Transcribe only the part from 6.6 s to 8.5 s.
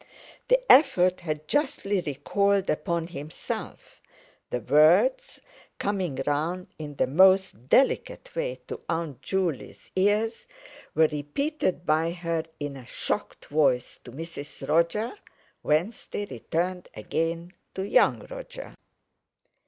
in the most delicate